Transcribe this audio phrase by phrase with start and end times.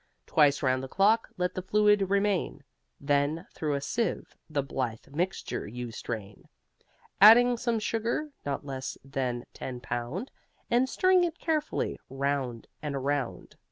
[0.25, 2.63] Twice round the clock let the fluid remain,
[2.99, 6.49] Then through a sieve the blithe mixture you strain,
[7.21, 10.31] Adding some sugar (not less than ten pound)
[10.71, 13.57] And stirring it carefully, round and around.